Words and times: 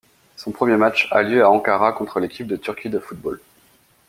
Son 0.35 0.51
premier 0.51 0.77
match 0.77 1.07
a 1.11 1.21
lieu 1.21 1.43
à 1.45 1.51
Ankara 1.51 1.93
contre 1.93 2.19
l’équipe 2.19 2.47
de 2.47 2.55
Turquie 2.55 2.89
de 2.89 2.97
football. 2.97 3.39